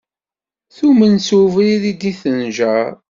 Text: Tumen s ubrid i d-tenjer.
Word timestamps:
Tumen 0.75 1.13
s 1.25 1.27
ubrid 1.41 1.83
i 1.91 1.93
d-tenjer. 2.01 2.89